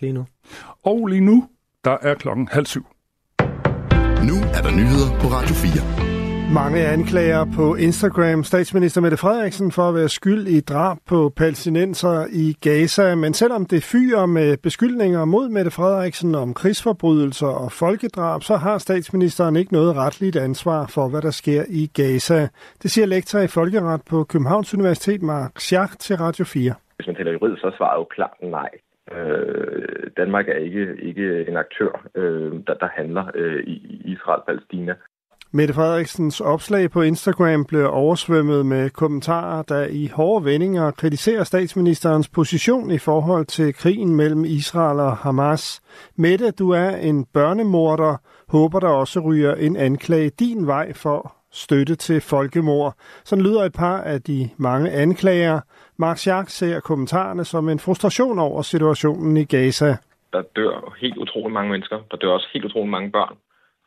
lige 0.00 0.12
nu. 0.12 0.26
Og 0.84 1.06
lige 1.06 1.20
nu, 1.20 1.48
der 1.84 1.96
er 2.02 2.14
klokken 2.14 2.48
halv 2.48 2.66
syv. 2.66 2.86
Nu 4.28 4.36
er 4.56 4.62
der 4.66 4.72
nyheder 4.80 5.10
på 5.20 5.26
Radio 5.36 5.54
4. 5.54 6.54
Mange 6.54 6.86
anklager 6.86 7.44
på 7.56 7.74
Instagram 7.74 8.44
statsminister 8.44 9.00
Mette 9.00 9.16
Frederiksen 9.16 9.72
for 9.72 9.88
at 9.88 9.94
være 9.94 10.08
skyld 10.08 10.46
i 10.46 10.60
drab 10.60 10.96
på 11.06 11.32
palæstinenser 11.36 12.26
i 12.32 12.56
Gaza. 12.60 13.14
Men 13.14 13.34
selvom 13.34 13.66
det 13.66 13.82
fyrer 13.82 14.26
med 14.26 14.56
beskyldninger 14.56 15.24
mod 15.24 15.48
Mette 15.48 15.70
Frederiksen 15.70 16.34
om 16.34 16.54
krigsforbrydelser 16.54 17.46
og 17.46 17.72
folkedrab, 17.72 18.42
så 18.42 18.56
har 18.56 18.78
statsministeren 18.78 19.56
ikke 19.56 19.72
noget 19.72 19.96
retligt 19.96 20.36
ansvar 20.36 20.86
for, 20.86 21.08
hvad 21.08 21.22
der 21.22 21.30
sker 21.30 21.64
i 21.68 21.86
Gaza. 21.86 22.48
Det 22.82 22.90
siger 22.90 23.06
lektor 23.06 23.38
i 23.38 23.46
folkeret 23.46 24.02
på 24.10 24.24
Københavns 24.24 24.74
Universitet, 24.74 25.22
Mark 25.22 25.52
Schacht, 25.58 26.00
til 26.00 26.16
Radio 26.16 26.44
4. 26.44 26.74
Hvis 26.96 27.06
man 27.06 27.16
taler 27.16 27.32
juridisk, 27.32 27.60
så 27.60 27.66
er 27.66 27.76
svaret 27.76 27.98
jo 27.98 28.04
klart 28.04 28.36
nej. 28.42 28.68
Øh, 29.12 30.10
Danmark 30.16 30.48
er 30.48 30.54
ikke, 30.54 30.96
ikke 31.02 31.48
en 31.48 31.56
aktør, 31.56 32.06
øh, 32.14 32.52
der, 32.66 32.74
der 32.74 32.88
handler 32.96 33.24
øh, 33.34 33.62
i 33.64 34.02
Israel-Palæstina. 34.04 34.94
Mette 35.52 35.74
Frederiksens 35.74 36.40
opslag 36.40 36.90
på 36.90 37.02
Instagram 37.02 37.64
blev 37.64 37.88
oversvømmet 37.90 38.66
med 38.66 38.90
kommentarer, 38.90 39.62
der 39.62 39.86
i 39.90 40.06
hårde 40.14 40.44
vendinger 40.44 40.90
kritiserer 40.90 41.44
statsministerens 41.44 42.28
position 42.28 42.90
i 42.90 42.98
forhold 42.98 43.46
til 43.46 43.74
krigen 43.74 44.16
mellem 44.16 44.44
Israel 44.44 45.00
og 45.00 45.16
Hamas. 45.16 45.80
Mette, 46.16 46.50
du 46.50 46.70
er 46.70 46.90
en 46.90 47.24
børnemorder. 47.24 48.16
Håber 48.48 48.80
der 48.80 48.88
også 48.88 49.20
ryger 49.20 49.54
en 49.54 49.76
anklage 49.76 50.30
din 50.30 50.66
vej 50.66 50.92
for 50.92 51.37
støtte 51.52 51.94
til 51.94 52.20
folkemord. 52.20 52.94
Sådan 53.24 53.44
lyder 53.44 53.62
et 53.62 53.72
par 53.72 54.00
af 54.00 54.22
de 54.22 54.50
mange 54.56 54.90
anklager. 54.90 55.60
Mark 55.96 56.18
Schack 56.18 56.48
ser 56.48 56.80
kommentarerne 56.80 57.44
som 57.44 57.68
en 57.68 57.78
frustration 57.78 58.38
over 58.38 58.62
situationen 58.62 59.36
i 59.36 59.44
Gaza. 59.44 59.96
Der 60.32 60.42
dør 60.56 60.94
helt 61.00 61.16
utrolig 61.16 61.52
mange 61.52 61.70
mennesker. 61.70 61.98
Der 62.10 62.16
dør 62.16 62.28
også 62.28 62.48
helt 62.52 62.64
utrolig 62.64 62.90
mange 62.90 63.10
børn 63.10 63.36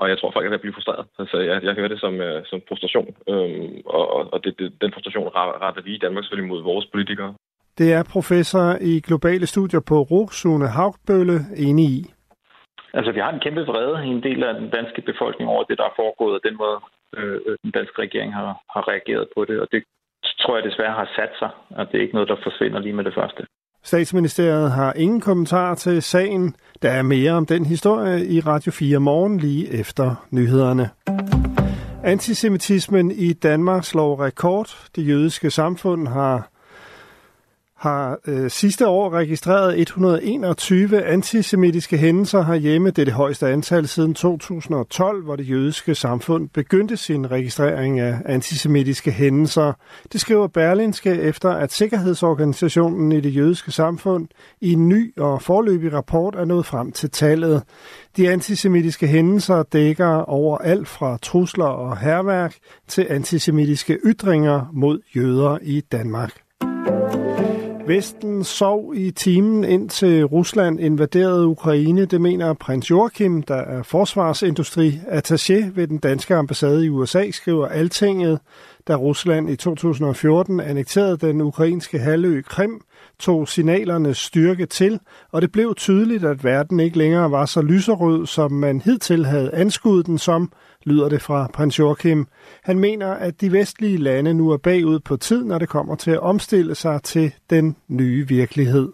og 0.00 0.08
jeg 0.08 0.18
tror, 0.18 0.30
folk 0.30 0.44
er 0.44 0.50
ved 0.50 0.60
at 0.60 0.66
blive 0.66 0.76
frustreret. 0.78 1.06
Altså, 1.18 1.36
jeg, 1.38 1.64
jeg 1.66 1.74
hører 1.74 1.88
det 1.88 2.00
som, 2.00 2.14
uh, 2.14 2.40
som 2.50 2.58
frustration, 2.68 3.08
øhm, 3.32 3.82
og, 3.86 4.32
og 4.32 4.44
det, 4.44 4.52
det, 4.58 4.66
den 4.82 4.92
frustration 4.92 5.28
retter 5.34 5.82
vi 5.82 5.94
i 5.94 6.02
Danmark 6.04 6.24
selvfølgelig 6.24 6.52
mod 6.52 6.62
vores 6.62 6.86
politikere. 6.86 7.34
Det 7.78 7.92
er 7.92 8.10
professor 8.12 8.66
i 8.80 8.92
globale 9.08 9.46
studier 9.46 9.82
på 9.90 9.96
RUG, 10.10 10.28
Sune 10.32 10.68
Haugbølle, 10.76 11.38
enig 11.66 11.86
i. 11.98 12.00
Altså, 12.98 13.12
vi 13.12 13.20
har 13.20 13.32
en 13.32 13.44
kæmpe 13.44 13.62
vrede 13.70 14.06
i 14.06 14.08
en 14.16 14.22
del 14.22 14.44
af 14.44 14.54
den 14.54 14.68
danske 14.70 15.00
befolkning 15.10 15.50
over 15.50 15.64
det, 15.64 15.78
der 15.78 15.84
er 15.84 15.98
foregået, 16.00 16.34
og 16.34 16.42
den 16.48 16.56
måde, 16.62 16.76
Øh, 17.16 17.40
øh, 17.46 17.56
den 17.62 17.70
danske 17.70 18.02
regering 18.02 18.34
har, 18.34 18.50
har 18.74 18.88
reageret 18.88 19.28
på 19.34 19.44
det. 19.44 19.60
Og 19.60 19.68
det 19.72 19.82
tror 20.40 20.56
jeg 20.56 20.64
desværre 20.64 20.92
har 20.92 21.08
sat 21.16 21.32
sig, 21.38 21.50
og 21.70 21.86
det 21.88 21.98
er 21.98 22.02
ikke 22.02 22.14
noget, 22.14 22.28
der 22.28 22.36
forsvinder 22.42 22.80
lige 22.80 22.92
med 22.92 23.04
det 23.04 23.14
første. 23.14 23.46
Statsministeriet 23.82 24.70
har 24.72 24.92
ingen 24.92 25.20
kommentar 25.20 25.74
til 25.74 26.02
sagen. 26.02 26.54
Der 26.82 26.90
er 26.90 27.02
mere 27.02 27.32
om 27.32 27.46
den 27.46 27.66
historie 27.66 28.26
i 28.26 28.40
Radio 28.40 28.72
4 28.72 28.98
morgen 28.98 29.38
lige 29.38 29.80
efter 29.80 30.26
nyhederne. 30.30 30.90
Antisemitismen 32.04 33.10
i 33.10 33.32
Danmark 33.32 33.84
slår 33.84 34.24
rekord. 34.24 34.88
Det 34.96 35.08
jødiske 35.08 35.50
samfund 35.50 36.08
har 36.08 36.49
har 37.80 38.18
øh, 38.26 38.50
sidste 38.50 38.88
år 38.88 39.10
registreret 39.10 39.80
121 39.80 41.04
antisemitiske 41.04 41.96
hændelser 41.96 42.42
herhjemme. 42.42 42.90
Det 42.90 42.98
er 42.98 43.04
det 43.04 43.14
højeste 43.14 43.48
antal 43.48 43.88
siden 43.88 44.14
2012, 44.14 45.24
hvor 45.24 45.36
det 45.36 45.50
jødiske 45.50 45.94
samfund 45.94 46.48
begyndte 46.48 46.96
sin 46.96 47.30
registrering 47.30 48.00
af 48.00 48.18
antisemitiske 48.26 49.10
hændelser. 49.10 49.72
Det 50.12 50.20
skriver 50.20 50.46
Berlinske 50.46 51.10
efter, 51.10 51.50
at 51.50 51.72
Sikkerhedsorganisationen 51.72 53.12
i 53.12 53.20
det 53.20 53.36
jødiske 53.36 53.72
samfund 53.72 54.28
i 54.60 54.72
en 54.72 54.88
ny 54.88 55.18
og 55.18 55.42
forløbig 55.42 55.92
rapport 55.92 56.34
er 56.34 56.44
nået 56.44 56.66
frem 56.66 56.92
til 56.92 57.10
tallet. 57.10 57.62
De 58.16 58.30
antisemitiske 58.30 59.06
hændelser 59.06 59.62
dækker 59.62 60.08
over 60.08 60.58
alt 60.58 60.88
fra 60.88 61.18
trusler 61.22 61.64
og 61.64 61.98
herværk 61.98 62.54
til 62.88 63.06
antisemitiske 63.10 63.98
ytringer 64.04 64.70
mod 64.72 65.00
jøder 65.16 65.58
i 65.62 65.80
Danmark. 65.80 66.49
Vesten 67.90 68.44
sov 68.44 68.92
i 68.96 69.10
timen 69.10 69.64
indtil 69.64 70.24
Rusland 70.24 70.80
invaderede 70.80 71.46
Ukraine. 71.46 72.04
Det 72.04 72.20
mener 72.20 72.52
prins 72.52 72.90
Joachim, 72.90 73.42
der 73.42 73.54
er 73.54 73.82
forsvarsindustri 73.82 75.00
attaché 75.08 75.70
ved 75.74 75.86
den 75.86 75.98
danske 75.98 76.34
ambassade 76.34 76.84
i 76.84 76.88
USA, 76.88 77.30
skriver 77.30 77.66
Altinget. 77.66 78.38
Da 78.88 78.94
Rusland 78.94 79.50
i 79.50 79.56
2014 79.56 80.60
annekterede 80.60 81.16
den 81.16 81.40
ukrainske 81.40 81.98
halvø 81.98 82.42
Krim, 82.42 82.80
tog 83.18 83.48
signalernes 83.48 84.18
styrke 84.18 84.66
til, 84.66 85.00
og 85.32 85.42
det 85.42 85.52
blev 85.52 85.74
tydeligt, 85.74 86.24
at 86.24 86.44
verden 86.44 86.80
ikke 86.80 86.98
længere 86.98 87.30
var 87.30 87.46
så 87.46 87.62
lyserød, 87.62 88.26
som 88.26 88.52
man 88.52 88.80
hidtil 88.80 89.26
havde 89.26 89.54
anskuet 89.54 90.06
den 90.06 90.18
som, 90.18 90.52
lyder 90.84 91.08
det 91.08 91.22
fra 91.22 91.50
prins 91.52 91.78
Joachim. 91.78 92.26
Han 92.62 92.78
mener, 92.78 93.08
at 93.08 93.40
de 93.40 93.52
vestlige 93.52 93.96
lande 93.96 94.34
nu 94.34 94.50
er 94.50 94.56
bagud 94.56 95.00
på 95.00 95.16
tid, 95.16 95.44
når 95.44 95.58
det 95.58 95.68
kommer 95.68 95.94
til 95.94 96.10
at 96.10 96.20
omstille 96.20 96.74
sig 96.74 97.02
til 97.02 97.32
den 97.50 97.76
nye 97.88 98.28
virkelighed. 98.28 98.88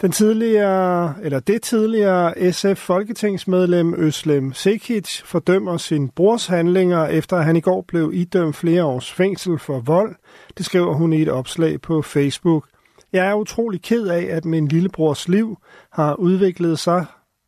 Den 0.00 0.12
tidligere, 0.12 1.14
eller 1.22 1.40
det 1.40 1.62
tidligere 1.62 2.52
SF-folketingsmedlem 2.52 3.94
Øslem 3.94 4.52
Sekic 4.52 5.22
fordømmer 5.24 5.76
sin 5.76 6.08
brors 6.08 6.46
handlinger, 6.46 7.06
efter 7.06 7.36
at 7.36 7.44
han 7.44 7.56
i 7.56 7.60
går 7.60 7.84
blev 7.88 8.10
idømt 8.14 8.56
flere 8.56 8.84
års 8.84 9.12
fængsel 9.12 9.58
for 9.58 9.80
vold. 9.80 10.14
Det 10.58 10.66
skriver 10.66 10.94
hun 10.94 11.12
i 11.12 11.22
et 11.22 11.28
opslag 11.28 11.80
på 11.80 12.02
Facebook. 12.02 12.66
Jeg 13.12 13.26
er 13.26 13.34
utrolig 13.34 13.82
ked 13.82 14.06
af, 14.06 14.28
at 14.30 14.44
min 14.44 14.68
lillebrors 14.68 15.28
liv 15.28 15.58
har 15.92 16.14
udviklet 16.14 16.78
sig 16.78 17.06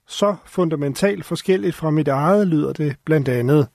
så 0.08 0.34
fundamentalt 0.44 1.24
forskelligt 1.24 1.74
fra 1.74 1.90
mit 1.90 2.08
eget, 2.08 2.48
lyder 2.48 2.72
det 2.72 2.96
blandt 3.04 3.28
andet. 3.28 3.68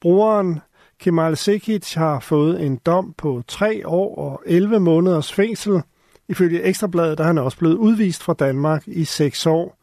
Broren 0.00 0.60
Kemal 1.00 1.36
Sekic 1.36 1.94
har 1.94 2.20
fået 2.20 2.66
en 2.66 2.76
dom 2.86 3.14
på 3.18 3.42
3 3.48 3.82
år 3.86 4.18
og 4.18 4.42
11 4.46 4.80
måneders 4.80 5.32
fængsel. 5.32 5.82
Ifølge 6.30 6.62
Ekstrabladet 6.62 7.20
er 7.20 7.24
han 7.24 7.38
også 7.38 7.58
blevet 7.58 7.74
udvist 7.74 8.22
fra 8.22 8.34
Danmark 8.34 8.82
i 8.86 9.04
6 9.04 9.46
år. 9.46 9.76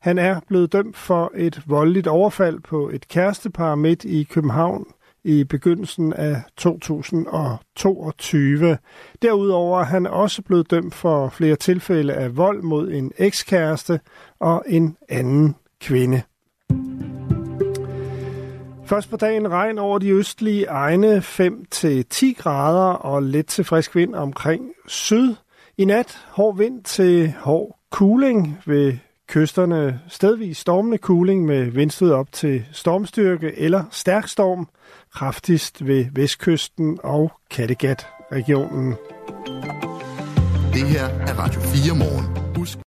Han 0.00 0.18
er 0.18 0.40
blevet 0.48 0.72
dømt 0.72 0.96
for 0.96 1.32
et 1.34 1.62
voldeligt 1.66 2.06
overfald 2.06 2.60
på 2.60 2.88
et 2.88 3.08
kærestepar 3.08 3.74
midt 3.74 4.04
i 4.04 4.22
København 4.22 4.86
i 5.24 5.44
begyndelsen 5.44 6.12
af 6.12 6.42
2022. 6.56 8.78
Derudover 9.22 9.80
er 9.80 9.84
han 9.84 10.06
også 10.06 10.42
blevet 10.42 10.70
dømt 10.70 10.94
for 10.94 11.28
flere 11.28 11.56
tilfælde 11.56 12.12
af 12.12 12.36
vold 12.36 12.62
mod 12.62 12.90
en 12.90 13.12
ekskæreste 13.18 14.00
og 14.38 14.64
en 14.66 14.96
anden 15.08 15.56
kvinde. 15.80 16.22
Først 18.86 19.10
på 19.10 19.16
dagen 19.16 19.50
regn 19.50 19.78
over 19.78 19.98
de 19.98 20.10
østlige 20.10 20.66
egne 20.66 21.18
5-10 21.18 21.22
grader 22.32 22.92
og 22.92 23.22
let 23.22 23.46
til 23.46 23.64
frisk 23.64 23.96
vind 23.96 24.14
omkring 24.14 24.64
syd. 24.86 25.34
I 25.78 25.84
nat 25.84 26.18
hård 26.28 26.56
vind 26.56 26.84
til 26.84 27.34
hård 27.38 27.78
cooling 27.90 28.58
ved 28.66 28.98
kysterne. 29.28 30.00
Stedvis 30.08 30.58
stormende 30.58 30.98
cooling 30.98 31.44
med 31.46 31.64
vindstød 31.70 32.12
op 32.12 32.32
til 32.32 32.64
stormstyrke 32.72 33.58
eller 33.58 33.84
stærk 33.90 34.28
storm. 34.28 34.68
Kraftigst 35.12 35.86
ved 35.86 36.06
vestkysten 36.12 36.98
og 37.02 37.32
Kattegat-regionen. 37.50 38.94
Det 40.72 40.88
her 40.88 41.04
er 41.04 41.38
Radio 41.38 41.60
4 41.60 41.98
morgen. 41.98 42.56
Husk 42.56 42.78